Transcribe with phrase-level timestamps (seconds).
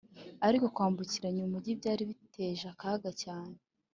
[0.47, 3.55] Ariko kwambukiranya umugi byari biteje akaga cyane